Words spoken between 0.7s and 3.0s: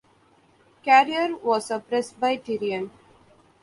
Carrier was a Presbyterian.